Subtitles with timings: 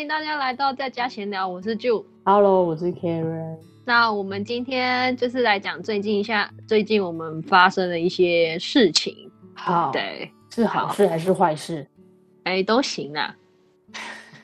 [0.00, 2.02] 欢迎大家来到在家闲聊，我是 Ju。
[2.24, 3.58] Hello，我是 Karen。
[3.84, 9.30] 那我们今天就是来讲最近一下，最近我们发生的一些事情。
[9.52, 11.86] 好，对，是好事还是坏事？
[12.44, 13.36] 哎，都行啊。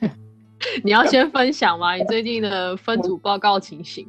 [0.83, 1.95] 你要先分享吗？
[1.95, 4.07] 你最近的分组报告情形？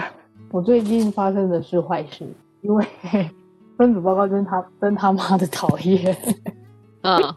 [0.52, 2.28] 我最近发生的是坏事，
[2.60, 2.86] 因为
[3.78, 6.14] 分组报告真他真他妈的讨厌。
[7.00, 7.34] 嗯，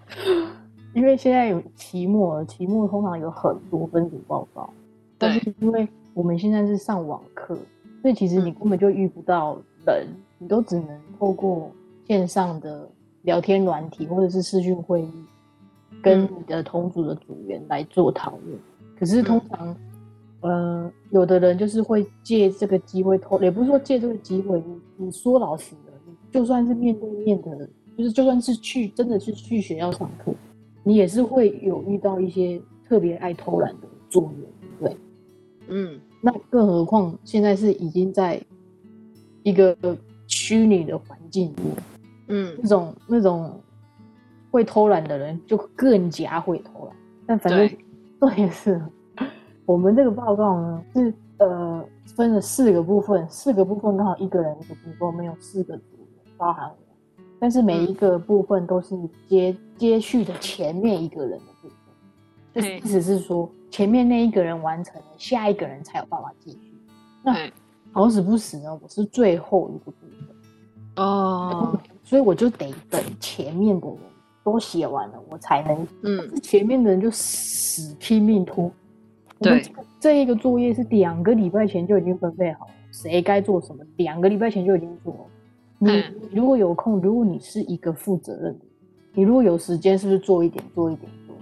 [0.93, 4.69] 因为现在有期末了，期末通常有很多分组报告，
[5.17, 7.57] 但，是因为我们现在是上网课，
[8.01, 10.07] 所以其实你根本就遇不到人，
[10.37, 11.71] 你都只能透过
[12.07, 12.87] 线上的
[13.23, 15.11] 聊天软体或者是视讯会议，
[16.01, 18.59] 跟嗯你的同组的组员来做讨论。
[18.99, 19.75] 可是通常，
[20.41, 30.31] 呃，有的人就是会借这个机会偷，也不是说借这个机会，你你说老实的，你就算是面对面的，就是就算是去真的是去学校上课，
[30.83, 34.97] 你也是会有遇到一些特别爱偷懒的组员，对。
[35.69, 38.41] 嗯，那更何况现在是已经在
[39.43, 39.75] 一个
[40.27, 41.75] 虚拟的环境里面，
[42.27, 43.59] 嗯那种那种
[44.51, 46.95] 会偷懒的人就更加会偷懒。
[47.25, 47.77] 但反正对
[48.19, 48.81] 重点是，
[49.65, 56.82] 我们这个报告呢是呃分了四个部分，四个部分刚好一个人一个部分，我们有四个组员，包含我。
[57.43, 61.75] 但是每一个部分都是接接续的前面一个人的部分，
[62.53, 66.57] 就是意思是说前面那一个人完成了，下一个人才有办法继续。
[67.21, 67.35] 那，
[67.91, 70.07] 好死不死呢，我是最后一个部
[70.95, 73.97] 分，哦，所以我就得等前面的人
[74.41, 75.85] 都写完了，我才能。
[76.03, 78.71] 嗯，前面的人就死拼命拖。
[79.39, 79.61] 对
[79.99, 85.19] 这一个作业是两个礼拜前就已经分配好了，谁该做什么，两个礼拜前就已经做了。
[85.83, 88.65] 你如果有空，如果你是一个负责任的，
[89.13, 91.35] 你如果有时间，是不是做一点，做一点，做？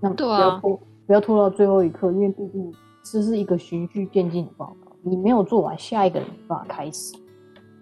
[0.00, 2.72] 那不要拖，不要拖到最后一刻，因为毕竟
[3.04, 7.16] 这是一个循序渐进的报告，你没有做完，下一个人没办法开始。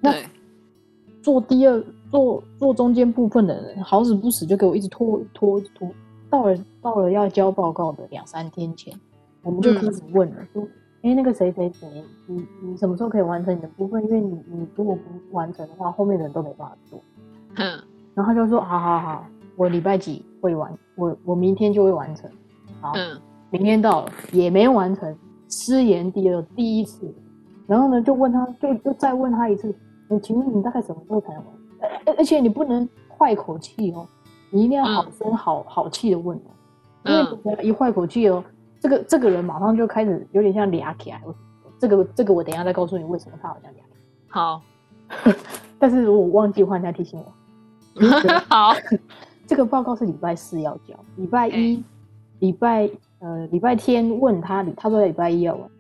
[0.01, 0.15] 那，
[1.23, 5.91] 做第二做做中间部分的人，好死不死就给我一直拖拖拖，
[6.31, 8.93] 到了到了要交报告的两三天前，
[9.43, 10.63] 我们就开始问了，说，
[11.05, 11.87] 哎、那个谁谁谁，
[12.27, 14.03] 你你什么时候可以完成你的部分？
[14.05, 16.99] 因为你你如果不完成的话，后面的人都没办法做。
[17.57, 17.63] 哼，
[18.15, 22.31] 然后他就说，好好好，我礼拜几会完，我我明天就会完成。
[22.81, 23.21] 好，嗯，
[23.51, 25.15] 明天到了也没完成，
[25.51, 27.15] 失言第二第一次，
[27.67, 29.75] 然后呢就问他，就就再问他一次，
[30.09, 31.55] 你请问你大概什么时候才能完？
[32.07, 32.89] 而而且你不能
[33.19, 34.07] 坏口气哦，
[34.49, 36.35] 你一定要好声好、好气的问
[37.05, 38.43] 哦，因为一坏口气哦，
[38.85, 41.19] 这个这个人马上就开始有点像俩起来。
[41.79, 43.83] 这个这个我等一下再告诉你为什么他好像俩
[44.29, 44.61] 好，
[45.79, 47.33] 但是我忘记换他提醒我。
[48.47, 48.75] 好，
[49.47, 51.83] 这个报告是礼拜四要交，礼拜一、
[52.41, 52.91] 礼拜
[53.21, 55.71] 呃礼拜天问他，他说礼拜一要完，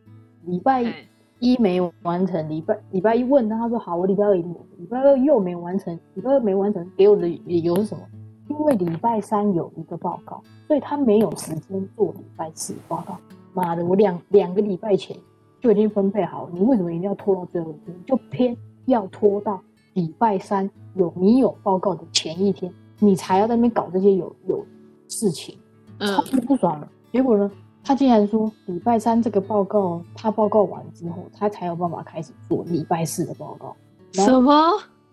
[0.46, 0.94] 礼拜哎
[1.40, 8.00] 一没完成，礼拜礼拜一问他，他说好，我礼拜二一定，礼拜二又没完成，礼拜二没完成，给我的理由是什么？
[8.48, 13.16] 因为礼拜三有一个报告，所以他没有时间做礼拜四报告。
[13.52, 15.16] 妈的，我两两个礼拜前
[15.60, 18.04] 就已经分配好了，你为什么一定要拖到最后一天？
[18.04, 18.56] 就偏
[18.86, 19.60] 要拖到
[19.94, 24.64] 礼拜三有你有报告的前一天，你才要在那边搞这些有有
[25.08, 25.56] 事情，
[26.00, 26.88] 超嗯，级不爽了。
[27.12, 27.50] 结果呢，
[27.82, 33.74] 他竟然说礼拜三这个报告他报告完之后，他才有办法开始做礼拜四的报告。
[34.12, 34.52] 什么？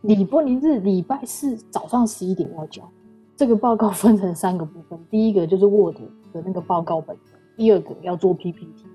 [0.01, 2.81] 礼不你是礼拜四早上十一点要交。
[3.41, 5.95] 这个报告分成三个部分，第一个就是 Word
[6.31, 8.85] 的那个报告本身，第二个要做 PPT，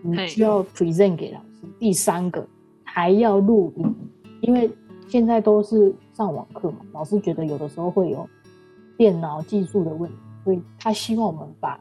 [0.00, 2.42] 你需要 present 给老师，第三个
[2.82, 3.94] 还要录音，
[4.40, 4.70] 因为
[5.06, 8.26] 现在都是上网课嘛，老师觉得有的时候会有
[8.96, 11.78] 电脑技术的问题，所以他希望我们把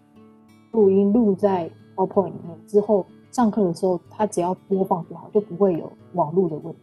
[0.72, 6.79] 录音录在 PowerPoint 里面，之后上课的时候他只要播放就好，就不会有网络的问题。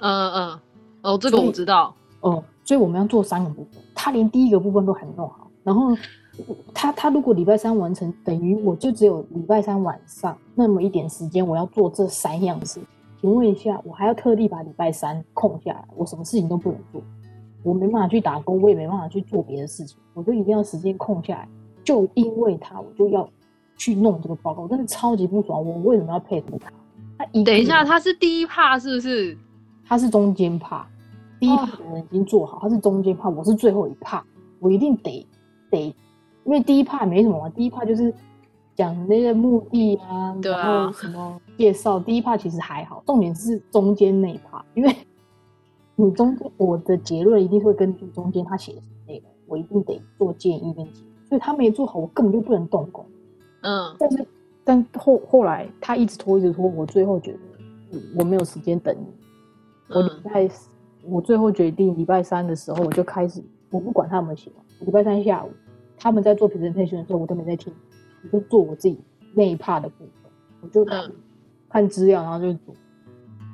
[0.00, 0.60] 嗯嗯，
[1.00, 1.94] 哦，这个我知道。
[2.20, 5.50] 哦、所以我们要做三个部分，他连第一个部分都还没弄好。
[5.62, 5.96] 然后
[6.74, 12.86] 他他如果礼拜三完成，等于我就只有礼拜三晚上那么一点时间，我要做这三样事情。
[13.20, 17.02] 请问一下，我还要特地把礼拜三空下来，我什么事情都不能做，
[17.62, 21.48] 我没办法去打工，我也没办法去做别的事情，我就一定要时间空下来。
[21.82, 23.28] 就因为他，我就要
[23.76, 25.64] 去弄这个报告，真的超级不爽。
[25.64, 26.70] 我为什么要配合他？
[27.18, 29.36] 他一等一下，他是第一怕是不是？
[29.86, 30.86] 他是中间帕，
[31.38, 34.24] 第一帕的人已经做好，他是中间帕，我是最后一帕，
[34.58, 35.26] 我一定得
[35.70, 35.94] 得，
[36.44, 38.12] 因为第一帕没什么嘛，第一帕就是
[38.74, 44.94] 讲那个目的啊，对啊然后什么介绍，第一帕其实还好，重点是中间那一帕，因为
[45.94, 53.04] 你中间我的结论一定会根据中间他写的什么内容，我一定得做建议跟结论，所以他没做好，我根本就不能动工。
[53.62, 54.26] 嗯但是
[54.62, 57.38] 但后后来他一直拖一直拖，我最后觉得
[57.90, 59.06] 我我没有时间等你，
[59.94, 60.48] 我礼嗯拜
[61.08, 64.50] 我最后决定礼拜三的时候我就开始，我不管他们写，
[64.80, 65.50] 礼拜三下午
[65.98, 67.72] 他们在做 presentation 的时候我都没在听，
[68.24, 69.00] 我就做我自己
[69.34, 70.30] 那一 part 的部分，
[70.60, 70.84] 我就
[71.68, 72.74] 看、资料，然后就做，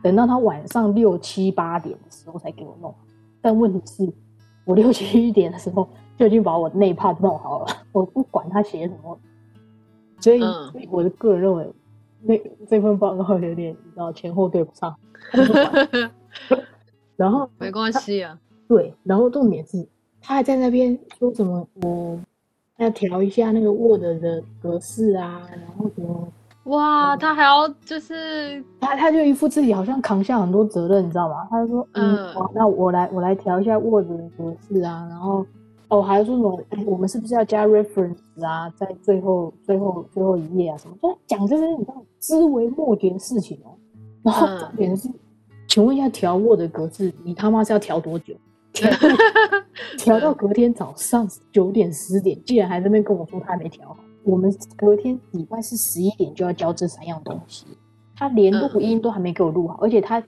[0.02, 2.94] 等到他晚上六七八点的时候才给我弄，
[3.40, 4.12] 但问题是，
[4.64, 9.19] 我六七点的时候就已经把我那一 part 弄好了，我不管他写什么，
[10.20, 10.70] 所以,、嗯。
[10.72, 11.72] 所以我的个人认为，
[12.22, 12.38] 那
[12.69, 14.94] 这份报告有点你知道前后对不上，
[17.22, 18.36] 然后没关系啊。
[18.66, 19.86] 对，然后重点是
[20.20, 22.19] 他还在那边说什么我
[22.78, 26.28] 要调一下那个 Word 的格式啊，然后什么。
[26.64, 31.46] 哇，他还要就是他他就一副自己好像扛下很多责任，你知道吗？
[31.50, 35.44] 他就说，嗯，嗯好，那我来我来调一下 Word 的格式啊，然后
[35.88, 38.16] 哦，还说什么，哎，我们是不是要加 reference
[38.46, 40.96] 啊，在最后最后最后一页啊什么？
[41.02, 43.74] 就讲这些你知道枝微末节的事情哦。
[44.22, 45.08] 然后嗯重点是，
[45.72, 48.34] 请问一下调 Word 的格式，你他妈是要调多久？
[48.74, 48.90] 调
[49.96, 53.96] 调到隔天早上九点十点，竟然还在那边跟我说他还没调好。
[54.22, 57.64] 我们隔天礼拜是十一点就要交这三样东西，
[58.14, 60.22] 他连录音都还没给我录好，而且他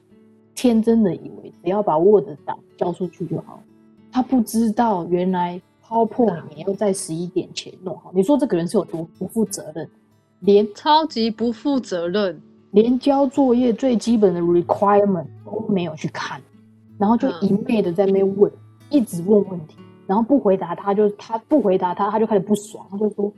[0.54, 3.62] 天真的以为只要把 Word 档交出去就好，
[4.10, 8.10] 他不知道原来 PowerPoint 也要在十一点前弄好。
[8.14, 9.86] 你说这个人是有多不负责任？
[10.40, 12.40] 连超级不负责任。
[12.74, 16.42] 连交作业最基本的 requirement 都没有去看，
[16.98, 18.50] 然后就嗯一昧的在那边问，
[18.90, 19.76] 一直问问题，
[20.08, 23.32] 然后不回答他就他不回答他，他就开始不爽，他就说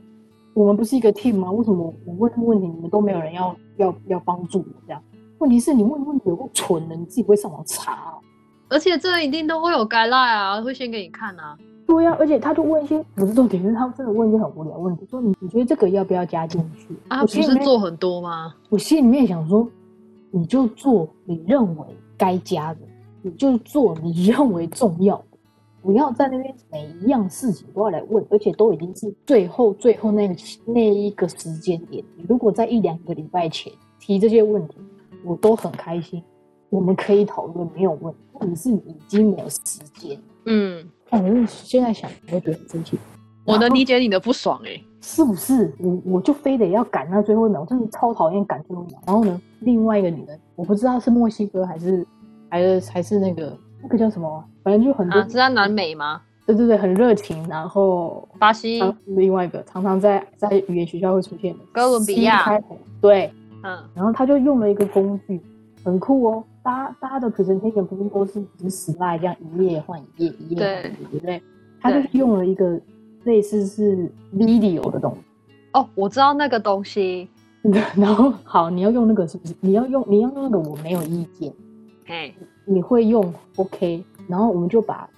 [0.55, 1.51] 我们不是一个 team 吗？
[1.51, 4.99] 为什么我问问题你们都没有人要要要帮助我这样？
[5.37, 8.13] 问题是你问的问题有够蠢的，你自己不会上网查啊、
[8.69, 11.55] 而且这一定都会有 g u 啊，会先给你看啊。
[11.87, 16.93] 对呀、而且他就问一些不是重点，是他真的问一些很无聊的问题，说你你觉得这个要不要加进去？
[17.07, 18.53] 啊，不是做很多吗？
[18.69, 19.65] 我心里面想说，
[20.29, 21.85] 你就做你认为
[22.17, 22.81] 该加的，
[23.21, 25.37] 你就做你认为重要的，
[25.81, 30.35] 不要在那边每一样事情都要来问，而且都已经是最后最后那个
[30.65, 32.03] 那一个时间点。
[32.17, 34.75] 你如果在一两个礼拜前提这些问题，
[35.23, 36.21] 我都很开心，
[36.69, 38.19] 我们可以讨论，没有问题。
[38.39, 40.19] 问题是你已经没有时间。
[40.45, 42.97] 嗯，哦，我现在想，我觉得很生气。
[43.45, 45.73] 我能理解你的不爽哎、是不是？
[45.79, 48.99] 我我就非得要赶那最后一秒，我真的超讨厌赶最后一秒。
[49.05, 52.05] 然后呢，另外一个女人，我不知道是墨西哥还是
[52.49, 56.21] 还是还是那个那个叫什么啊，反正就很多，啊，是在南美吗？
[56.45, 57.47] 对对对，很热情。
[57.47, 58.79] 然后巴西？
[58.79, 62.59] 常另外一个常常在在语言学校会出现的哥伦比亚
[62.99, 63.31] 对。
[63.63, 65.41] 嗯然后他就用了一个工具，
[65.83, 66.43] 很酷哦。
[66.67, 71.41] 大家大家的 presentation 不是都是只是 slide 这样一页换一页，一页换一页，对不对？
[71.79, 72.77] 他就是用了一个
[73.23, 75.19] 类似是 video 的东西。
[75.71, 77.29] 哦，我知道那个东西。
[77.95, 79.55] 然后好，你要用那个是不是？
[79.61, 81.53] 你要用你要用那个，我没有意见。
[82.07, 82.33] 哎，
[82.65, 85.09] 你会用 OK，然后我们就把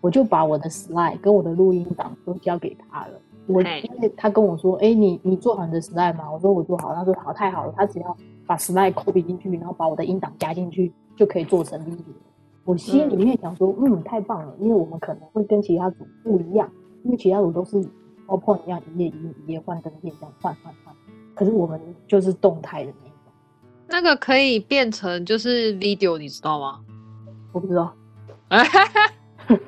[0.00, 3.12] 我就把我的 slide 跟我的录音档都交给他了。
[3.48, 6.30] 我因为他跟我说，哎，你你做好你的 slide 吗？
[6.32, 8.16] 我说我做好，他说好，太好了，他只要
[8.46, 12.04] 把 slide copy 进去，然后把我的音档加进去，就可以做成 video。
[12.64, 16.70] 我心里面想说，嗯，太棒了，因为我们可能会跟其他组不一样，
[17.04, 17.76] 因为其他组都是
[18.26, 20.94] PowerPoint 一样一页一页一页换灯片这样换换换，
[21.34, 23.18] 可是我们就是动态的那一种。
[23.88, 26.80] 那个可以变成就是 video，你知道吗？
[27.52, 27.92] 我不知道，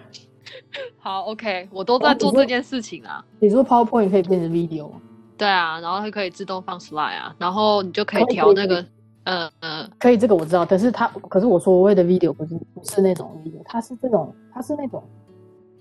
[0.97, 3.25] 好，OK，我都在做这件事情啊。
[3.41, 5.01] 你说 PowerPoint 可以变成 video 吗？
[5.37, 8.85] 对啊，然后它可以自动放 slide 啊，然后你就可以调那个
[9.25, 15.03] 呃呃，可以，这个我知道，可是它，可是我所谓的 video 不是不是那种 video，它是这种，它是那种，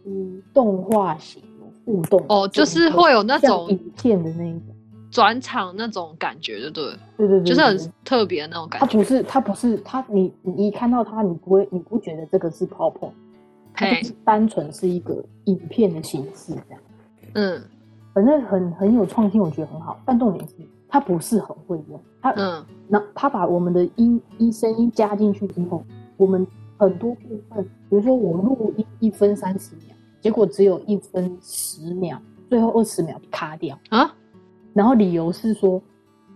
[0.06, 4.76] 嗯，动画型有互动哦，就是会有那像种影片的那一种，
[5.12, 6.98] 转场那种感觉，对不对？
[7.18, 8.88] 对对对，就是很特别的那种感觉。
[8.88, 13.12] 它不是，它不是，它你你一看到它，你不会，你不觉得这个是 PowerPoint，
[13.74, 16.82] 它嘿就，是单纯是一个影片的形式这样，
[17.34, 17.62] 嗯
[18.14, 20.56] 反正很很有创新，我觉得很好，但重点是
[20.88, 22.64] 它不是很会用，它嗯。
[22.88, 25.84] 那他把我们的音音声音加进去之后，
[26.18, 26.46] 我们
[26.78, 33.76] 很多部分，比如说我录音一分三十秒，结果只有一分十秒，最后二十秒卡掉。
[33.90, 34.14] 啊，
[34.74, 35.82] 然后理由是说，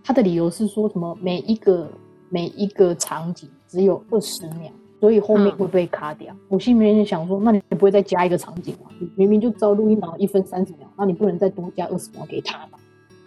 [0.02, 1.16] 他的理由是说什么？
[1.20, 1.88] 每一个
[2.28, 6.34] 每一个场景只有二十秒，所以后面嗯会被卡掉。
[6.48, 8.90] 我心里面就想说，那你不会再加一个场景吗？
[8.98, 12.78] 你明明就照录音档一分三十秒，那你不能再多加二十秒给他吗？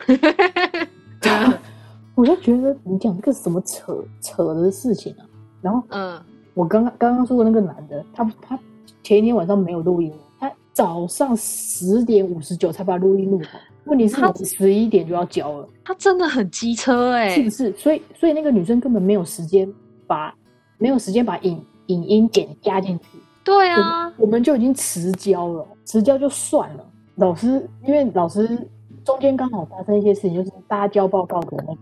[2.16, 5.26] 我就觉得你讲这个什么扯扯的事情啊！
[5.62, 6.20] 然后嗯
[6.54, 8.60] 我刚刚刚刚说的那个男的，他他
[9.02, 13.58] 前一天晚上没有录音，他早上十点五十九才把录音录好。
[13.86, 17.72] 问题是他我十一点就要交了，他真的很机车哎、是不是？
[17.74, 19.68] 所以所以那个女生根本没有时间
[20.06, 20.36] 把
[20.82, 23.06] 没有时间把影影音剪加进去，
[23.44, 26.84] 对啊，我们就已经迟交了，迟交就算了。
[27.16, 28.68] 老师因为老师
[29.06, 31.82] 中间刚好发生一些事情，就是大家交报告的那个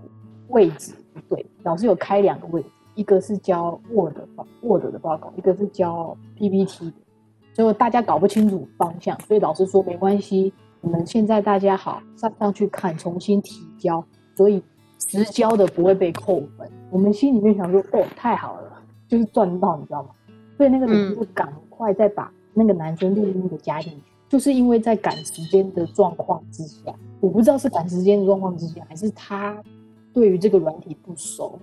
[0.49, 6.97] 位置不对，老师有开两个位置，一个是交 Word 的报 Word 的报告，一个是交 PPT 的，
[7.53, 10.51] 结果大家搞不清楚方向，所以老师说没关系，
[10.81, 14.03] 你们现在大家好上上去看，重新提交，
[14.35, 14.61] 所以
[14.97, 16.69] 迟交的不会被扣分。
[16.91, 18.68] 我们心里面想说，哦，太好了，
[19.09, 20.09] 就是赚到，你知道吗？
[20.55, 23.99] 所以那个女生就赶快再把那个男生录音的加进去，
[24.29, 29.57] 就是因为在赶时间的状况之下，我不知道是赶时间的状况之下，还是他
[30.13, 31.57] 对于这个软体不熟，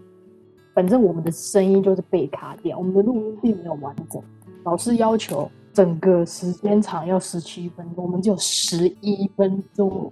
[0.75, 4.21] 反正我们的声音就是被卡掉，我们的录音并没有完整。
[4.65, 10.11] 老师要求整个时间长要十七分钟，我们只有十一分钟，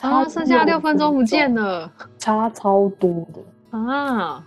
[0.00, 3.78] 啊，差剩下六分钟不见，了差超多的。
[3.78, 4.44] 啊！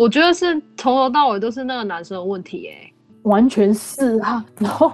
[0.00, 2.90] 我觉得是从头到尾都是那个男生的问题哎、
[3.24, 4.42] 完全是啊。
[4.58, 4.90] 然后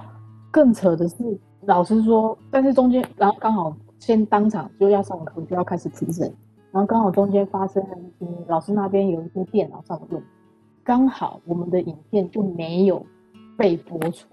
[0.51, 1.15] 更扯的是，
[1.61, 6.27] 老师说，但是中间，然后刚好先当场就要上课，就要开始提审，
[6.73, 10.27] 然后刚好中间发生了一些老师那边有一些电脑上的问题，
[10.83, 13.01] 刚好我们的影片就没有
[13.57, 14.27] 被播出。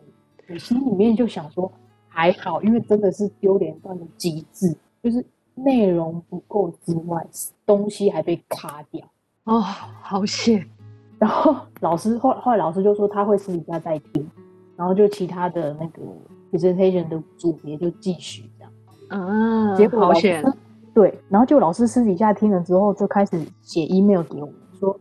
[0.49, 1.71] 我心里面就想说，
[2.09, 7.25] 还好，因为真的是丢脸到了极致，就是内容不够之外，
[7.65, 9.01] 东西还被卡掉。
[9.45, 10.67] 哦，好险！
[11.19, 14.29] 然后老师后后来老师就说他会私底下再听，
[14.77, 16.03] 然后就其他的那个
[16.51, 18.73] presentation 的组别就继续这样。
[19.09, 20.45] 啊，结果好险！
[20.93, 24.99] 对，然后就老师私底下听了之后，就开始写 email 给我们说，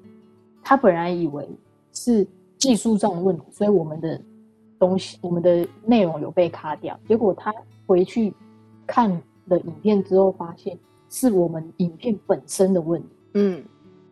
[0.63, 1.47] 他本来以为
[1.93, 4.19] 是技术上的问题，所以我们的
[4.79, 7.53] 东西我们的内容有被卡掉，结果他
[7.85, 8.33] 回去
[8.87, 9.09] 看
[9.47, 10.77] 了影片之后，发现
[11.09, 13.63] 是我们影片本身的问题，嗯，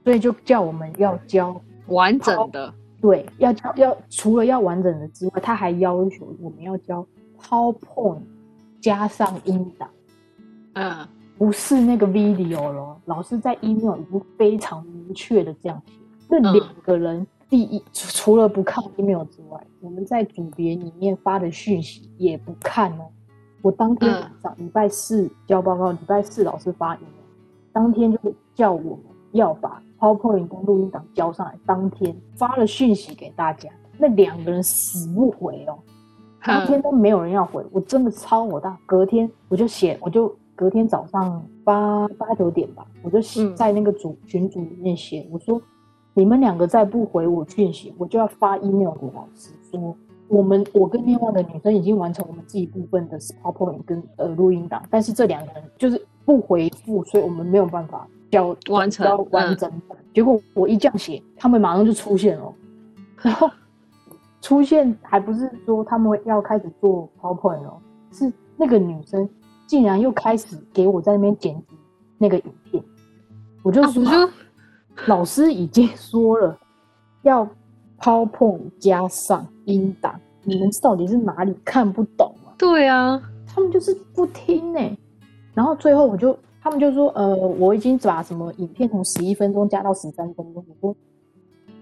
[0.03, 7.05] 所以就叫我们要交完整的对，要交要除了要完整的之外，他还要求我们要交
[7.39, 8.21] PowerPoint
[8.79, 9.89] 加上音档，
[10.73, 13.01] 嗯不是那个 video 咯。
[13.05, 15.93] 老师在 email 已经非常明确的这样写。
[16.29, 23.07] 那嗯两个人，第一除除了不看 email 之外，我们在组别里面发的讯息也不看哦。
[23.63, 27.09] 我当天晚上礼拜四交报告，礼拜四老师发 email，
[27.73, 28.19] 当天就
[28.53, 35.77] 叫我们要把 PowerPoint 跟录音档交上来，当天发了讯息给大家，那两个人死不回哦。
[36.43, 38.75] 当天都没有人要回，我真的超火大。
[38.87, 45.61] 隔天我就写，我就隔天早上八八九点吧，我就写嗯在那个组群组里面写，我说
[46.15, 49.95] 你们两个再不回我讯息，我就要发 email 给老师说，
[50.27, 59.97] 我们我跟另外的女生已经完成我们自己部分的 PowerPoint 跟呃录音档，但是这两个人就是不回复，所以我们没有办法交完成交完整版。
[60.13, 62.53] 结果我一这样写，他们马上就出现了，
[63.21, 63.49] 然后
[64.41, 67.77] 出现还不是说他们会要开始做 PowerPoint 哦，
[68.11, 69.29] 是那个女生
[69.67, 71.75] 竟然又开始给我在那边剪辑
[72.17, 72.83] 那个影片，
[73.61, 74.29] 我就啊，说、
[75.05, 76.57] 老师已经说了
[77.21, 77.47] 要
[77.99, 82.51] PowerPoint 加上音档，你们到底是哪里看不懂啊？
[82.57, 83.21] 对啊？
[83.47, 84.97] 他们就是不听呢、
[85.53, 90.95] 然后最后我就他们就说，呃，我已经把什么影片从十一分钟加到十三分钟，我说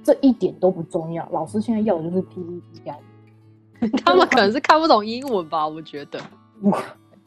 [0.04, 2.98] 这一点都不重要，老师现在要的就是 PPT 加
[4.06, 5.68] 他们可能是看不懂英文吧？
[5.68, 6.20] 我觉得。
[6.62, 6.78] 我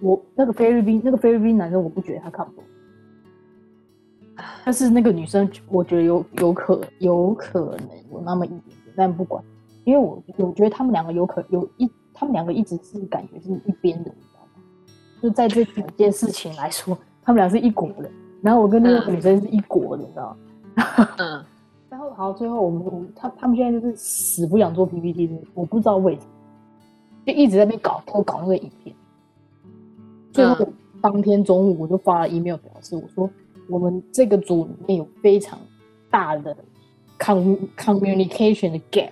[0.00, 2.64] 我那个菲律宾那个菲律宾男生，我不觉得他看不懂，
[4.64, 9.42] 但是那个女生，我觉得有有可有可能有那么一点点，但不管，
[9.84, 14.62] 因为我我觉得他们两个有可有一，他们两个一直是感觉是一边的，你知道吗？
[15.22, 18.10] 就在这整件事情来说，他们俩是一国的，
[18.42, 20.36] 然后我跟那个女生是一国的，你知道
[20.74, 21.08] 吗？
[21.18, 21.44] 嗯，
[21.88, 26.26] 然后好，最后我们我们他他们现在就是死不想做 PPT 的，我不知道为什么，
[27.26, 28.94] 就一直在那边搞偷搞那个影片。
[30.32, 30.66] 最后、
[31.00, 33.28] 当天中午我就发了 email 表示，我说
[33.68, 35.58] 我们这个组里面有非常
[36.10, 36.56] 大的
[37.18, 39.10] com communication 的 gap，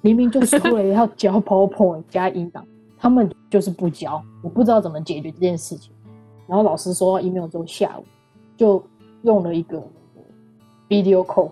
[0.00, 2.64] 明明就是说了要交 PowerPoint 加音档，
[2.96, 5.92] 他们就是不交，我不知道怎么解决这件事情。
[6.52, 8.04] 然后老师收到 email 之后，下午
[8.58, 8.84] 就
[9.22, 9.82] 用了一个
[10.86, 11.50] video call，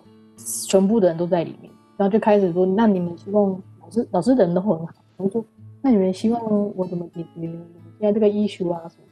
[0.66, 5.45] 全部的人都在里面，然后就开始说，那你们希望老师老师人都很好，我就说
[5.80, 7.66] 那你们希望我怎么解决你们
[7.99, 9.04] 现在这个 issue 啊什么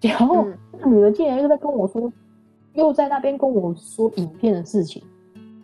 [0.00, 0.08] 的？
[0.08, 2.10] 然后嗯那个女的竟然又在跟我说，
[2.72, 5.02] 又在那边跟我说影片的事情，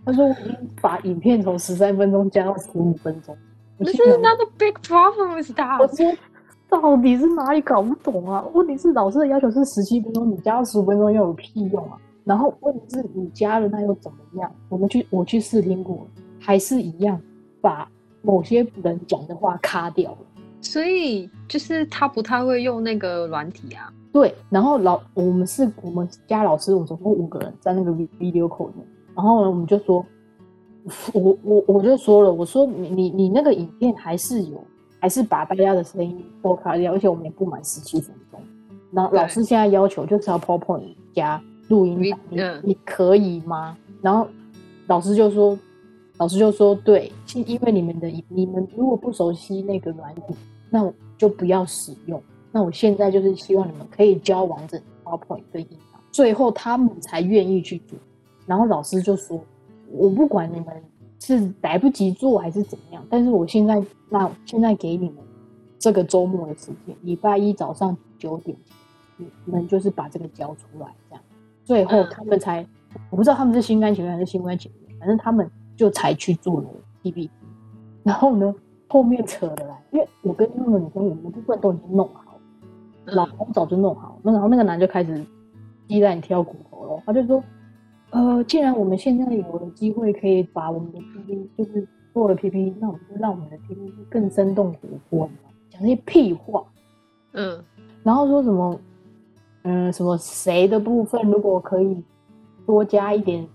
[0.05, 3.35] 她说我已经把影片从十三分钟加到十五分钟，
[3.79, 5.97] 我 This 心 is 想 not a big problem with 我 that。
[5.97, 6.19] 说
[6.71, 8.45] 到底是哪里搞不懂啊？
[8.55, 11.99] 问题是老师的要求是十七分钟，你加十五分钟又有屁用啊？
[12.25, 14.51] 然后问题是你加了那又怎么样？
[14.69, 16.07] 我们去我去试听过，
[16.39, 17.21] 还是一样
[17.61, 17.91] 把
[18.23, 20.19] 某些人讲的话卡掉了。
[20.61, 23.93] 所以就是他不太会用那个软体啊。
[24.13, 30.05] 对，然后老我们是我们家老师，我们总共五个人在那个 video 口里面，然后呢，我们就说，
[31.15, 34.63] 我我我就说了，我说你你你那个影片还是有，
[35.01, 38.41] 还是把大家的声音都卡掉，而且我们也不满十七分钟。
[38.93, 43.77] 然后老师现在要求就是要 PowerPoint 加录音档，你你可以吗？
[44.03, 44.27] 然后
[44.87, 45.59] 老师就说，
[46.19, 50.35] 老师就说，对，因为你们的你们如果不熟悉那个软体，
[50.69, 52.21] 那我就不要使用。
[52.53, 57.97] 那我现在就是希望你们可以教完整 PowerPoint 跟音档，最后他们才愿意去做。
[58.45, 59.41] 然后老师就说
[59.93, 60.67] ：“我不管你们
[61.21, 65.17] 是来不及做还是怎么样，但是我现在那现在给你们
[65.79, 68.57] 这个周末的时间，礼拜一早上九点，
[69.17, 71.23] 你们就是把这个交出来，这样。
[71.65, 72.67] 最后他们才，
[73.11, 76.67] 我不知道他们是心甘情愿还是心不甘情愿，反正他们就才去做了
[77.03, 77.31] PPT。
[78.03, 78.55] 然后呢，
[78.89, 82.25] 后面扯的来，因为我跟那个女生，我们部分都已经弄好。”
[83.07, 85.25] 老公早就弄好，那然后那个男就开始
[85.89, 87.03] 鸡蛋挑骨头了。
[87.05, 87.43] 他就说
[88.11, 95.31] ：“呃，既然我们现在有了机会可以把我们的 PPT 就是做了 PPT，那我们就让我们的 PPT 更生动活泼。
[95.71, 96.65] 讲那些屁话，
[97.33, 97.63] 嗯，
[98.03, 98.81] 然后说什么，
[99.63, 102.03] 嗯，什么谁的部分如果可以
[102.67, 103.47] 多加一点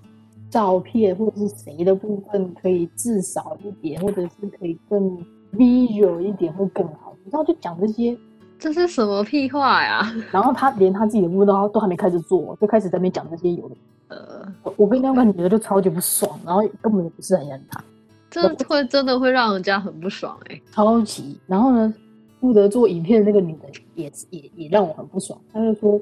[0.50, 5.18] 照片，或者是谁的部分可以至少一点，或者是可以更
[5.54, 7.14] visual 一点会更好。
[7.30, 8.18] 然后就讲这些。”
[8.58, 10.02] 这是什么屁话呀？
[10.32, 13.76] 然后他连他自己的部都都还没开始做，就开始在那边讲这些有的。
[14.16, 17.84] 呃，我跟那个女的就超级不爽，然后根本就不是很想谈，
[18.32, 21.38] 这会真的会让人家很不爽哎，超级。
[21.48, 21.94] 然后呢，
[22.40, 26.00] 负责做影片的那个女的也也也让我很不爽，她就说：“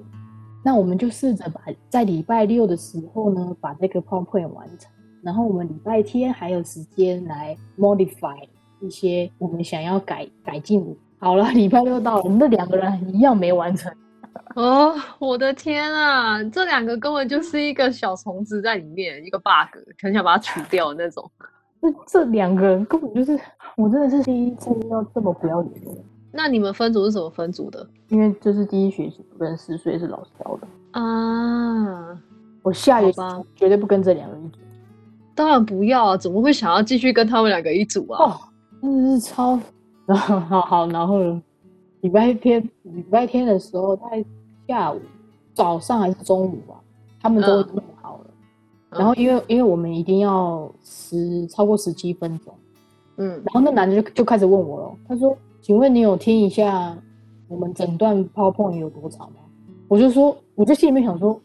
[0.64, 4.92] 那我们就试着把在礼拜六的时候呢，把这个 PowerPoint 完成，
[5.24, 8.38] 然后我们礼拜天还有时间来 modify
[8.80, 13.92] 一些我们想要改改进的。”好了，礼拜六到了，那两个人一样没完成。
[14.56, 21.30] 哦，我的天啊，这两个根本就是一个小虫子在里面，一个 bug，很想把它除掉那种。
[21.80, 23.40] 那这两个人根本就是，
[23.76, 26.04] 我真的是第一次遇到这么不要脸的人。
[26.32, 27.88] 那你们分组是怎么分组的？
[28.08, 30.68] 因为这是第一学期不认识，所以是老师教的
[31.00, 32.18] 啊。
[32.64, 34.58] 我下一班绝对不跟这两个人一组。
[35.36, 38.24] 当然不要啊，怎么会想要继续跟他们两个一组啊？
[38.24, 38.40] 哦，
[38.82, 39.60] 真的是超。
[40.08, 41.40] 然后好好，然后
[42.04, 44.24] 礼拜天礼拜天的时候，在
[44.68, 45.00] 下午、
[45.54, 46.76] 早上还是中午吧，
[47.22, 48.26] 他们都弄好了。
[48.90, 52.54] 然后因为因为我们一定要十超过十七分钟，
[53.16, 56.94] 嗯，然后那男的就就开始问我了，他说：“请问你有听一下
[57.48, 59.38] 我们整段 PowerPoint 有多长吗？”
[59.88, 61.40] 我就说，我就心里面想说，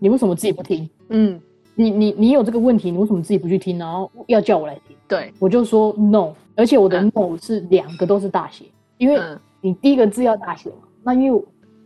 [0.00, 0.90] 你为什么自己不听？
[1.10, 1.40] 嗯，
[1.76, 4.96] 你你你有这个问题，你为什么自己不去听，然后要叫我来听？
[5.06, 6.32] 对，我就说 no。
[6.56, 8.64] 而且我的 no 是两个都是大写，
[8.98, 9.16] 因为
[9.60, 10.76] 你第一个字要大写嘛。
[11.02, 11.44] 那因为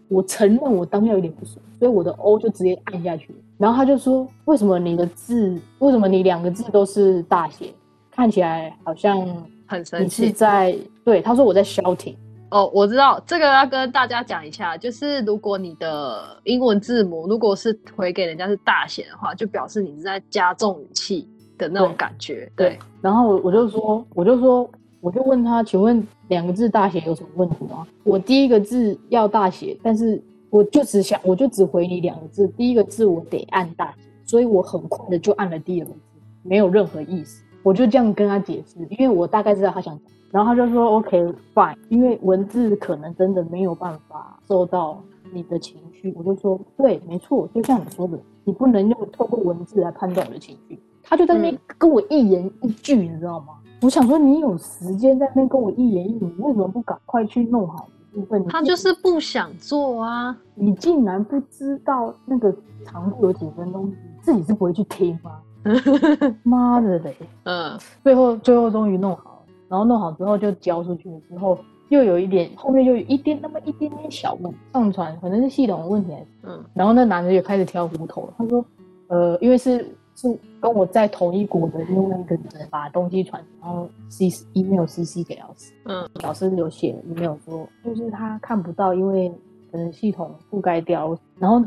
[0.09, 3.35] 我承认我当下有点不爽，所以我的 o 就直接按下去。
[3.59, 7.73] 然后他就说：“为什么你的字，为什么你两个字都是大写？
[8.11, 9.27] 看起来好像
[9.67, 12.17] 很生气。”你是在对他说我在 shouting。
[12.51, 21.29] 哦，我知道这个要跟大家讲一下，就是如果你的英文字母如果是回给人家是大写的话，就表示你是在加重语气。
[21.57, 22.77] 的那种感觉，对。
[23.01, 24.69] 然后我我就说，我就说，
[25.05, 27.87] 我就问他，请问两个字大写有什么问题吗？
[28.05, 36.01] 我第一个字要大写，但是我就只想，我就只回你两个字，第一个字我得按大写，所以我很快的就按了第二个字，
[36.43, 37.45] 没有任何意思。
[37.62, 40.03] 我就这样跟他解释，因为我大概知道他想讲。
[40.31, 44.99] 然后他就说 OK fine，因为文字可能真的没有办法收到
[45.35, 46.14] 你的情绪。
[46.17, 50.81] 我就说对，没错，就像你说的，你不能用透过文字来判断我的情绪。
[51.03, 53.49] 他就在那边跟我一言一句，你知道吗？
[53.85, 58.42] 我想说，你有时间在那边跟我一言一语，为什么不赶快去弄好一部分？
[58.49, 60.35] 他就是不想做啊！
[60.55, 62.51] 你竟然不知道那个
[62.83, 65.33] 长度有几分钟，你自己是不会去听吗？
[66.44, 67.14] 妈的嘞！
[67.42, 71.20] 嗯，最后最后终于弄好了，然后弄好之后就交出去了。
[71.29, 71.59] 之后
[71.90, 76.11] 又有一点，后面又有一点那么一点点小问题，上传可能是系统的问题。
[76.44, 78.35] 嗯，然后那男的也开始挑骨头了。
[78.38, 78.64] 他说
[79.09, 85.72] ：“呃，因为是。”是跟我在同一国的另外一个人把东西传，然后 C email C C 给老师。
[85.85, 89.33] 嗯，老师有写 email 说，就是他看不到，因为
[89.72, 91.16] 可能系统覆盖掉。
[91.38, 91.61] 然后，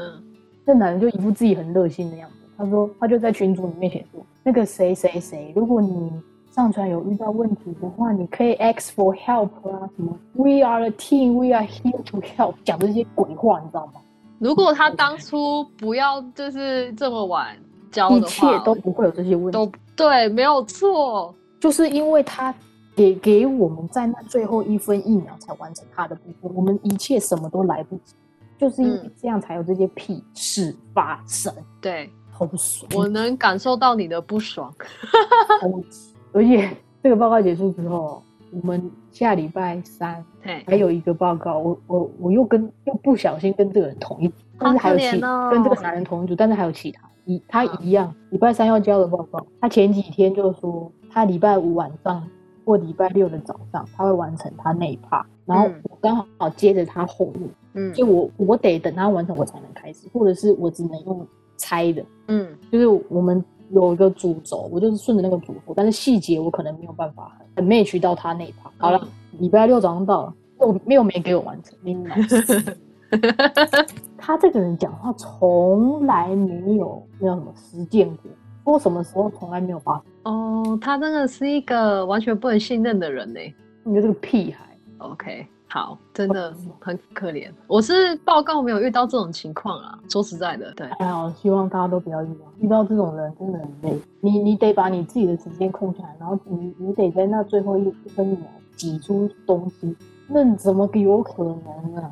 [0.66, 2.36] 那男人就一副自己很热心的样子。
[2.58, 6.12] 他说，他就在群组里面写说，那个谁谁谁，如果你
[6.50, 14.02] 上传有遇到问题的话，你可以 ask for help 啊，什么 We are a team, we are here to help，讲这些鬼话，你知道吗？
[14.40, 17.56] 如果他当初不要就是这么晚
[17.92, 21.34] 交一的话，切都不会有这些问题，都对，没有错。
[21.60, 22.54] 就是因为他
[22.96, 28.14] 给给我们在那最后一分一秒才完成他的部分，我们一切什么都来不及，
[28.58, 32.90] 就是因为嗯这样才有这些屁事发生，对好不爽。
[32.94, 34.72] 我能感受到你的不爽。
[35.60, 36.70] 超级而且
[37.02, 38.22] 这个报告结束之后，
[38.52, 45.20] 我们下礼拜三嘿，还有一个报告，我我我又跟又不小心跟这个人同一组，但是还有其、
[45.52, 52.24] 跟这个男人同一组，但是还有其他一他一样，礼拜三要交的报告，他前几天就说他礼拜五晚上
[52.66, 55.82] 或礼拜六的早上他会完成他那一 part，然后嗯。
[55.90, 57.94] 我刚好接着他后面，嗯。
[57.94, 61.26] 所以我我得等他完成我才能开始，或者是我只能用
[61.58, 62.48] 猜的，嗯。
[62.72, 68.72] 就是我们有一个主轴，我就是顺着那个主轴，但是细节我可能没有办法很 match 到他那一 part。
[68.78, 69.08] 好了，
[69.40, 72.78] 礼拜六早上到了，又没有没给我完成，你老师。
[74.18, 78.32] 他这个人讲话从来没有那叫什么实践过，
[78.64, 80.04] 说什么时候从来没有发生。
[80.24, 83.40] 哦，他真的是一个完全不能信任的人呢。
[83.84, 84.66] 你这个屁孩
[84.98, 87.50] ，OK，好，真的很可怜。
[87.68, 93.98] 我是报告没有遇到这种情况啊，说实在的，对，还好，希望大家都不要遇到，遇到这种人真的很累。
[94.20, 99.96] 你你得把你自己的时间空下来，然后你你得在那最后一一分一秒挤出东西，
[100.28, 102.12] 那怎么有可能呢、哎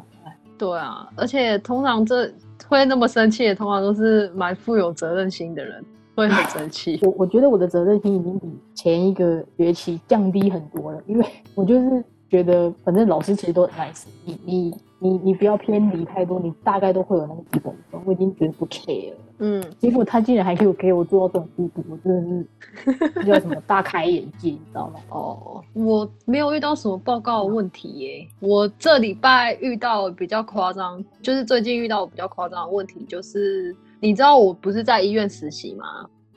[0.58, 2.32] 对啊，而且通常这
[2.68, 5.84] 会那么生气的，通常都是蛮富有责任心的人，
[6.16, 7.00] 会很生气。
[7.04, 19.18] 我我觉得我的责任心已经比前一个学期降低很多了，因为我就是觉得，反正老师其实都很 nice，你你你你不要偏离太多，你大概都会有那个基本分，我已经觉得不 care 了。
[19.40, 22.46] 嗯，结果他竟然还可以给我做到这种地步，我真的
[22.94, 25.00] 是 这叫什么大开眼界，你知道吗？
[25.10, 28.28] 哦，我没有遇到什么报告的问题耶。
[28.40, 35.86] 我这礼拜遇到比较夸张，就是最近遇到比较夸张的问题，就是你知道我不是在医院实习吗？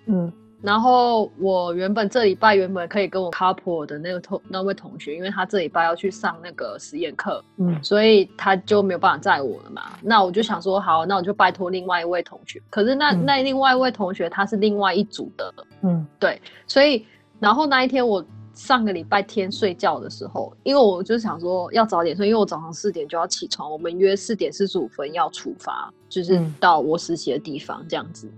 [0.06, 9.92] 嗯然后我原本这礼拜原本可以跟我 couple 的那个同那位同学，因为他这礼拜要去上那个实验课，嗯所以他就没有办法载我了嘛。
[10.02, 12.60] 那我就想说，好，那我就拜托另外一位同学。
[12.70, 17.06] 可是那、嗯那另外一位同学他是另外一组的，嗯对所以
[17.38, 28.28] 然后那一天我上个礼拜天睡觉的时候，因为我就想说要早点睡，因为我早上四点就要起床，我们约四点四十五分要出发，就是嗯到我实习的地方这样子。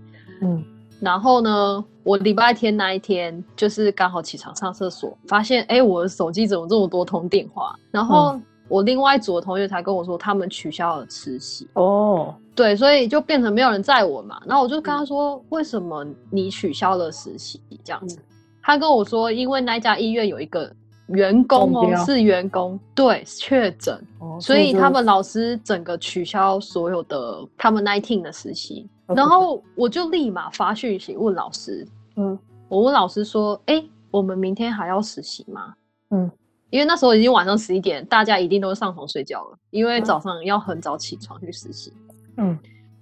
[0.41, 0.63] 嗯
[1.01, 7.75] 然后呢，我礼拜天那一天就是刚好起床上厕所，发现哎，诶我的手机怎么这么多通电话？
[7.89, 14.39] 然后我另外一组的同学才跟我说，他们取消了实习，哦对，所以就变成没有人载我嘛。
[14.45, 18.19] 然后我就跟他说，为什么你取消了实习这样子？
[18.61, 20.71] 他跟我说，因为那家医院有一个
[21.07, 28.87] 员工哦，是员工，对，确诊，哦，所以他们老师整个取消所有的他们 nineteen 的实习。
[29.17, 35.73] 然后我就立马发讯息问老师，嗯我问老师说：“哎、我们明天还要实习吗？”
[36.11, 36.29] 嗯，
[36.69, 41.93] 因为那时候已经晚上十一点，大家一定都上床睡觉了，因为嗯早上要很早起床去实习。
[42.37, 42.57] 嗯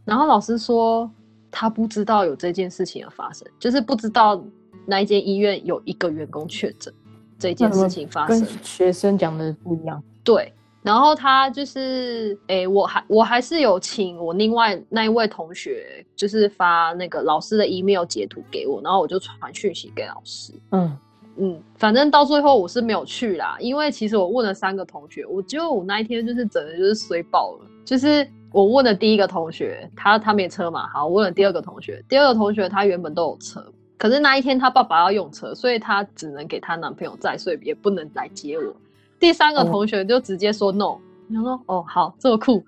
[0.05, 1.09] 然后老师说
[1.51, 4.43] 他不知道有这件事情的发生，就是不知道
[4.85, 6.91] 那一间医院有一个员工确诊
[7.37, 8.63] 这件事情发生跟生。
[8.63, 10.01] 学生讲的不一样。
[10.23, 20.53] 对，然后他就是，诶，我还我还是有请我另外那一位同学，就是发那个老师的 email 截图给我，然后我就传讯息给老师。
[20.71, 20.97] 嗯
[21.41, 27.65] 嗯，反正到最后我是没有去啦，因为其实我问了三个同学，我就我那一天就是整个就是衰爆了。
[27.85, 33.65] 就是我问了第一个同学，他他没车嘛，好，我问了第二个同学，第二个同学他原本都有车，
[33.97, 38.73] 可是那一天他爸爸要用车，所以他只能给她男朋友载，所以也不能来接我。
[39.19, 42.63] 第三个哦同学就直接说 no，我想说哦好这么酷。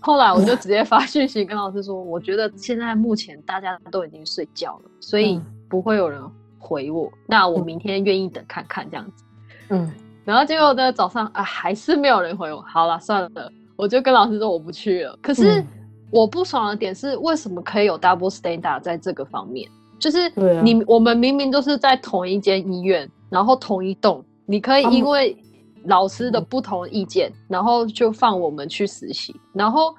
[0.00, 6.22] 后来我就直接发讯息跟老师说，我觉得现在目前大家都已经睡觉了，所以嗯不会有人
[6.58, 7.12] 回我。
[7.26, 9.24] 那我明天愿意等看看这样子。
[9.68, 9.92] 嗯
[10.24, 12.60] 然后结果呢，早上啊还是没有人回我。
[12.62, 15.18] 好了，算了，我就跟老师说我不去了。
[15.20, 15.66] 可是嗯
[16.10, 19.68] 我不爽的点是，为什么可以有 double standard 在这个方面？
[19.98, 20.32] 就是
[20.62, 25.36] 你、我们明明都是在同一间医院，然后同一栋，你可以因为
[25.84, 29.94] 老师的不同意见，然后就放我们去实习，然后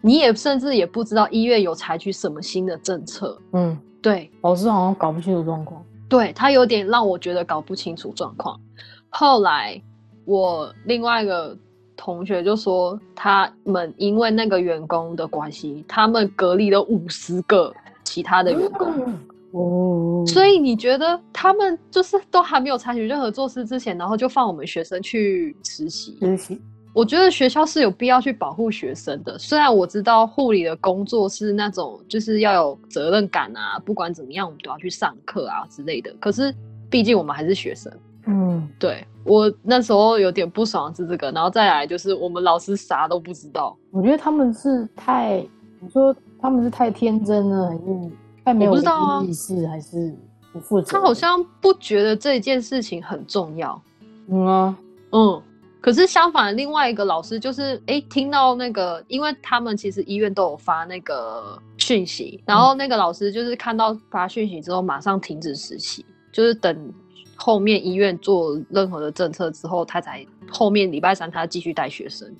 [0.00, 3.38] 你也甚至也不知道医院有采取什么新的政策。
[3.52, 5.82] 嗯，对，老师好像搞不清楚状况。
[6.08, 8.60] 对他有点让我觉得搞不清楚状况。
[9.08, 9.80] 后来
[10.24, 11.56] 我另外一个
[11.96, 17.72] 同学就说，他们因为那个员工的关系，他们隔离了五十个
[18.04, 18.92] 其他的员工。
[19.54, 26.16] 哦，所以你觉得他们就是都还没有采取任何措施之前，然后就放我们学生去实习？
[26.20, 26.60] 实习
[26.92, 29.36] 我觉得学校是有必要去保护学生的。
[29.38, 36.14] 虽然我知道护理的工作是那种就是要有责任感啊，不管怎么样我们都要去上课啊之类的。
[36.20, 36.54] 可是
[36.88, 37.92] 毕竟我们还是学生，
[38.26, 43.76] 嗯，对我那时候有点不爽是这个，然后再来就是我们老师啥都不知道。
[43.90, 45.44] 我觉得他们是太，
[45.80, 48.10] 你说他们是太天真了，还是
[48.44, 50.14] 太没有我不知道啊危机意识，还是
[50.52, 50.92] 不负责？
[50.92, 53.80] 他好像不觉得这件事情很重要。
[54.28, 54.76] 嗯啊，
[55.12, 55.42] 嗯，
[55.80, 66.92] 可是相反，另外一个老师就是，哎，听到那个，因为他们其实医院都有发那个讯息，然后那个老师就是看到发讯息之后，马上停止实习，就是等
[67.36, 72.30] 后面医院做任何的政策之后，他才后面礼拜三他继续带学生。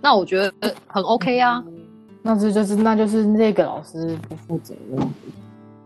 [0.00, 1.62] 那我觉得呃很 OK 啊，
[2.22, 5.08] 那这就是那就是那个老师不负责任。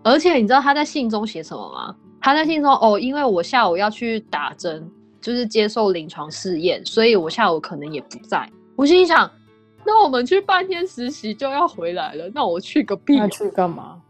[0.05, 1.97] 而且你知道他在信中写什么吗？
[2.21, 4.89] 他在信中哦，因为我下午要去打针，
[5.21, 8.49] 就是接受临床试验，所以我下午可能也不在。
[8.77, 9.31] 我心想，
[9.85, 13.29] 那我们去半天实习就要回来了，那我去个屁那哦！
[13.29, 14.01] 去干嘛？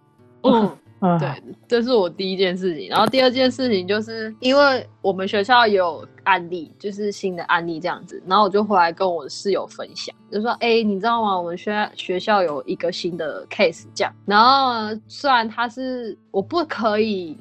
[0.43, 0.71] 嗯，
[1.19, 2.89] 对，这是我第一件事情。
[2.89, 11.39] 然后第二件事情就是，因为我们学校也有案例，就是新的案例这样子，然后我就回来跟我的室友分享，就说：“哎、你知道吗？
[11.39, 14.13] 我们学学校有一个新的 case 这样。
[14.27, 17.37] 然后虽然他是我不可以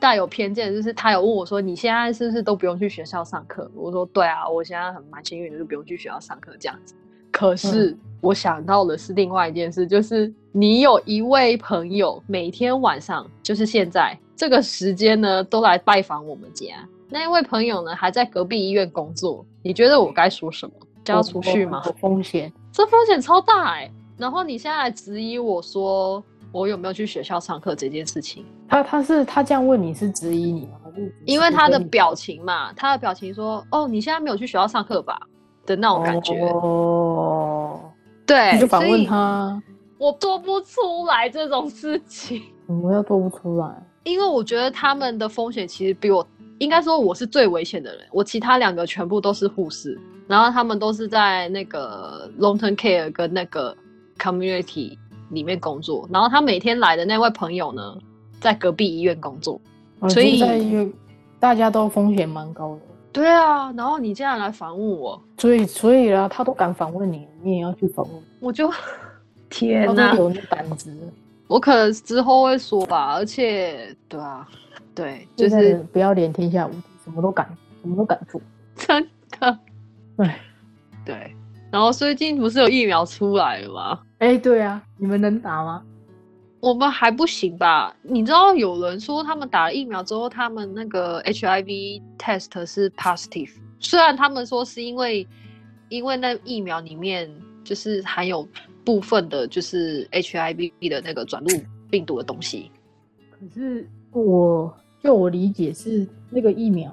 [0.00, 3.70] 带有偏见，就是他有问我说：你现在是不是都不用去学校上课？
[3.74, 6.94] 我说：对啊，我现在很蛮幸运的，就不用去学校上课这样子。
[7.36, 16.76] 可是、我想到的是另外一件事，就是你有一位朋友每天晚上，就是现在这个时间呢，都来拜访我们家。
[17.10, 19.44] 那一位朋友呢，还在隔壁医院工作。
[19.62, 20.72] 你觉得我该说什么？
[21.04, 21.82] 叫他出去吗？
[21.84, 22.50] 有风险。
[22.72, 30.80] 这风险超大哎、然后你现在来质疑我说我有没有去学校上课这件事情，他他是他这样问你是质疑你吗？
[31.26, 35.20] 因为他的表情嘛，他的表情说：“哦，你现在没有去学校上课吧？”
[35.66, 36.32] 的那种感觉。
[36.48, 37.80] 哦，
[38.24, 39.60] 对，你就反问他，
[39.98, 42.40] 我做不出来这种事情。
[42.82, 43.68] 我要做不出来。
[44.04, 46.26] 因为我觉得他们的风险其实比我，
[46.58, 48.04] 应该说我是最危险的人。
[48.12, 53.76] 我其他两个全部都是护士，然后他们都是在那个 long term care 跟那个
[54.16, 54.96] community
[55.30, 56.08] 里面工作。
[56.12, 57.82] 然后他每天来的那位朋友呢，
[58.38, 59.60] 在隔壁医院工作。
[59.98, 60.92] 哦所以
[61.40, 62.80] 大家都风险蛮高的，
[63.16, 68.70] 对啊，然后你竟然来反问我，所以所以啦，他都敢反问你，你也要去反问，我就
[69.48, 70.24] 天他哪都！
[70.24, 70.94] 有那胆子。
[71.48, 74.46] 我可能之后会说吧，而且对啊，
[74.94, 77.48] 对，就是不要脸天下无敌，什么都敢，
[77.80, 78.38] 什么都敢做。
[78.76, 79.08] 真
[79.40, 79.58] 的
[80.16, 80.38] 哎
[81.04, 81.34] 对。
[81.70, 84.00] 然后最近不是有疫苗出来了吗？
[84.18, 85.82] 哎，对啊，你们能打吗？
[86.66, 87.94] 我们还不行吧？
[88.02, 95.24] 你知道有人说他们打了疫苗之后，他们那个 HIV test 是 positive，虽然他们说是因为
[95.90, 97.30] 因为那疫苗里面
[97.62, 98.44] 就是含有
[98.84, 101.50] 部分的就是 HIV 的那个转录
[101.88, 102.72] 病毒的东西。
[103.30, 106.92] 可是我就我理解是那个疫苗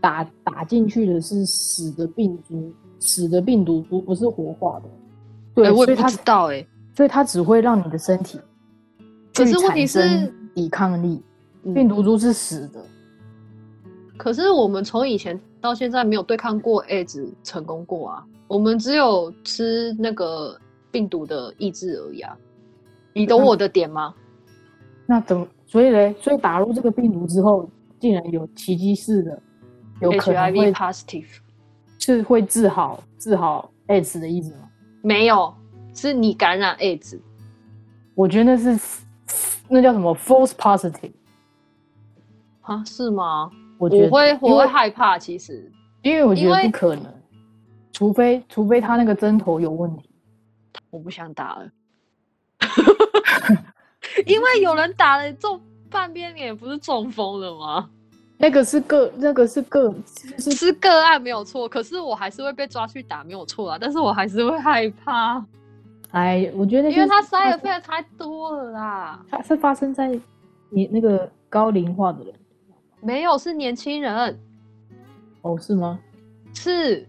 [0.00, 4.86] 打打进去的是死的病毒，死的病毒株不是活化的。
[5.54, 8.44] 对，哎我也不所以它知道哎、所以它只会让你的身体去
[9.44, 11.22] 可是问题是抵抗力，
[11.64, 12.82] 嗯病毒株是死的。
[14.16, 20.58] 可是我们从以前到现在没有对抗过 AIDS 成功过啊，我们只有吃那个
[20.90, 22.36] 病毒的抑制而已啊。
[23.14, 24.14] 你懂我的点吗？
[25.06, 29.42] 那等所以嘞，所以打入这个病毒之后，竟然有奇迹式的，
[30.00, 31.26] 有可能会 positive
[31.98, 34.68] 是会治好治好 AIDS 的意思吗？
[35.02, 35.52] 没有，
[35.94, 37.18] 是你感染 AIDS。
[38.14, 38.78] 我觉得那是
[39.70, 41.12] 那叫什么 false positive。
[42.62, 42.82] 啊？
[42.84, 43.50] 是吗？
[43.78, 47.06] 我觉得我会我会害怕，其实因为我觉得不可能，
[47.92, 50.10] 除非除非他那个针头有问题。
[50.90, 51.70] 我不想打了，
[54.26, 57.88] 因为有人打了中半边脸，不是中风了吗？
[58.36, 59.94] 那个是个那个是个
[60.38, 63.78] 是是个案没有错，可是我还是会被抓去打，没有错啊。
[63.80, 65.44] 但是我还是会害怕，
[66.12, 69.24] 哎，我觉得因为他 side effect 太多了啦。
[69.30, 70.08] 它是发生在
[70.68, 72.34] 你那个高龄化的人
[73.00, 74.38] 没有，是年轻人，
[75.42, 75.98] 哦，是吗？
[76.52, 77.06] 是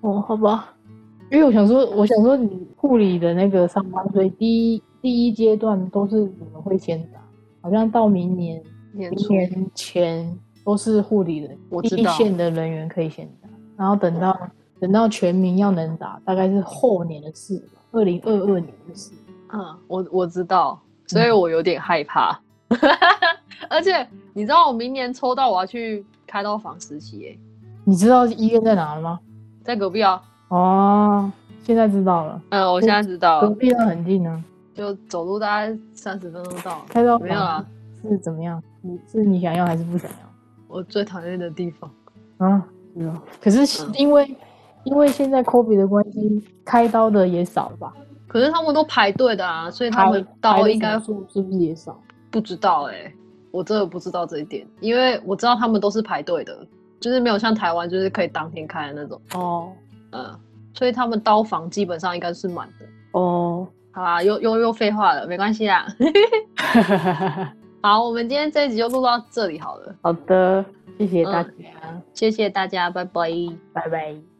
[0.00, 0.74] 哦，好吧，
[1.30, 7.20] 因为我想说，我想说你护理的那个上班，所以第一第一阶段都是你们会先打，
[7.60, 9.32] 好像到明年年初。
[9.32, 14.38] 明年前都是护理的我知道线的人员可以先打，然后等到
[14.78, 19.12] 等到全民要能打，大概是后年的事吧，二零二二年的事。
[19.52, 22.38] 嗯，我我知道，所以我有点害怕。
[23.68, 27.38] 而且你知道我明年抽到我要去开刀房实习耶，
[27.84, 29.18] 你知道医院在哪了吗？
[29.64, 30.22] 在隔壁啊。
[30.48, 34.42] 哦，现在知道了，嗯，我现在知道了，隔壁都很近啊。
[34.74, 36.82] 就走路大概三十分钟到。
[36.88, 37.64] 开刀没有啦
[38.02, 38.62] 房是怎么样？
[38.82, 40.16] 你是你想要还是不想要？
[40.68, 41.90] 我最讨厌的地方。
[42.38, 43.22] 啊，是啊。
[43.42, 44.36] 可是嗯因为、
[44.84, 47.92] 因为现在 COVID 的关系，开刀的也少了吧？
[48.26, 52.00] 可是他们都排队的啊，所以他们刀应该是不是也少？
[52.30, 53.12] 不知道哎、
[53.50, 56.56] 我真的不知道这一点，因为我知道他们都是排队的，
[57.00, 59.72] 就是没有像台湾就是可以当天开的那种，哦
[60.12, 60.38] 嗯，
[60.74, 62.86] 所以他们刀房基本上应该是满的。
[63.18, 65.86] 哦，好啦，又又又废话了，没关系啦。
[67.82, 70.64] 好，我们今天这一集就录到这里好了，好的，
[70.98, 71.50] 谢谢大家，
[72.14, 73.28] 谢谢大家，拜拜。
[73.72, 74.39] 拜拜。